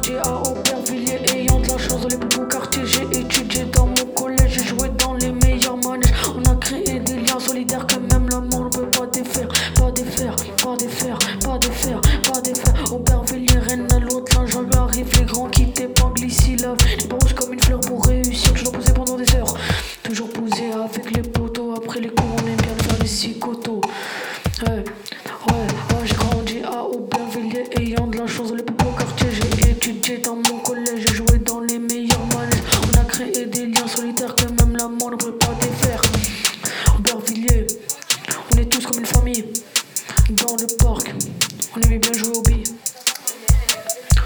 grandi 0.00 0.16
à 0.24 0.40
Aubervilliers, 0.48 1.20
ayant 1.34 1.60
de 1.60 1.68
la 1.68 1.78
chance 1.78 2.00
dans 2.00 2.08
les 2.08 2.16
plus 2.16 2.38
beaux 2.38 2.46
quartiers. 2.46 2.82
J'ai 2.84 3.02
étudié 3.18 3.64
dans 3.64 3.86
mon 3.86 4.04
collège, 4.14 4.50
j'ai 4.50 4.64
joué 4.64 4.88
dans 4.98 5.14
les 5.14 5.32
meilleurs 5.32 5.76
manèges. 5.76 6.12
On 6.36 6.50
a 6.50 6.54
créé 6.56 7.00
des 7.00 7.16
liens 7.16 7.38
solidaires 7.38 7.86
que 7.86 7.96
même 7.96 8.28
la 8.30 8.40
mort 8.40 8.64
ne 8.64 8.70
peut 8.70 8.90
pas 8.90 9.06
défaire. 9.06 9.48
Pas 9.74 9.90
défaire, 9.90 10.36
pas 10.62 10.76
défaire, 10.76 11.18
pas 11.44 11.58
défaire, 11.58 12.00
pas 12.22 12.40
défaire. 12.40 12.92
Aubervilliers, 12.92 13.58
Rennes, 13.58 13.88
à 13.94 13.98
l'autre, 13.98 14.40
lui 14.42 14.76
arrive. 14.76 15.08
Les 15.18 15.24
grands 15.24 15.48
qui 15.48 15.70
t'épinglent 15.70 16.24
ici, 16.24 16.56
love. 16.56 16.78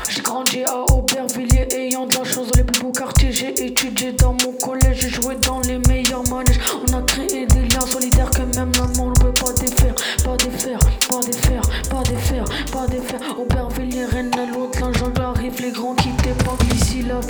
J'ai 0.09 0.20
grandi 0.23 0.62
à 0.64 0.92
Aubervilliers, 0.92 1.68
ayant 1.77 2.06
de 2.06 2.14
la 2.14 2.24
chance 2.24 2.48
dans 2.48 2.59
les 2.59 2.64
plus 2.64 2.82
beaux 2.82 2.92
quartiers. 2.92 3.32
J'ai 3.32 3.48
étudié 3.64 4.12
dans 4.12 4.32
mon 4.32 4.52
collège, 4.52 5.01
j'ai 5.01 5.09
joué 5.10 5.37
dans 5.37 5.60
les 5.60 5.79
meilleurs 5.88 6.23
manèges. 6.29 6.60
On 6.88 6.93
a 6.96 7.02
créé 7.02 7.46
des 7.46 7.62
liens 7.62 7.80
solidaires 7.80 8.30
que 8.30 8.43
même 8.56 8.73
la 8.76 8.87
mort 8.96 9.10
ne 9.10 9.21
peut 9.21 9.32
pas 9.32 9.52
défaire. 9.52 9.95
Pas 10.24 10.37
défaire, 10.37 10.79
pas 11.09 11.21
défaire, 11.21 11.62
pas 11.90 12.02
défaire, 12.02 12.45
pas 12.73 12.87
défaire. 12.87 13.21
Aubervilliers, 13.38 14.04
Rennes, 14.04 14.30
l'autre, 14.52 14.80
là, 14.80 14.90
j'en 14.99 15.12
arrive. 15.23 15.60
Les 15.60 15.73
grands 15.73 15.95
qui 15.95 16.10
t'épinglent 16.10 16.74
ici, 16.74 17.02
là. 17.02 17.21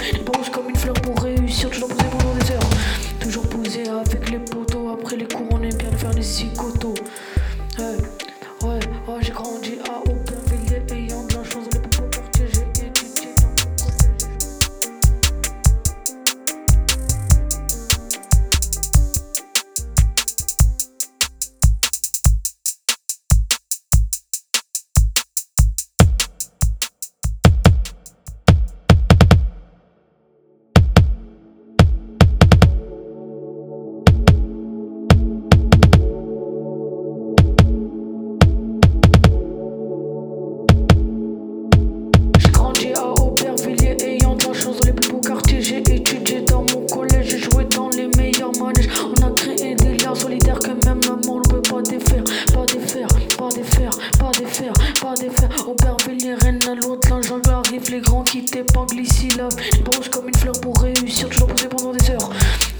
Les 57.91 58.01
grands 58.01 58.23
qui 58.23 58.45
t'épinglent 58.45 59.01
ici, 59.01 59.29
là. 59.31 59.49
Les 59.73 59.97
rouge 59.97 60.09
comme 60.09 60.27
une 60.27 60.35
fleur 60.35 60.55
pour 60.61 60.77
réussir, 60.81 61.29
toujours 61.29 61.49
posé 61.49 61.69
pendant 61.69 61.93
des 61.93 62.11
heures. 62.11 62.31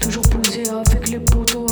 Toujours 0.01 0.23
posé 0.29 0.63
avec 0.69 1.09
les 1.09 1.19
poteaux. 1.19 1.64